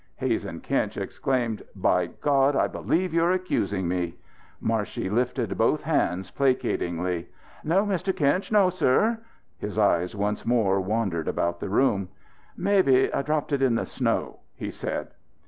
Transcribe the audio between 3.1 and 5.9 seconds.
you're accusing me!" Marshey lifted both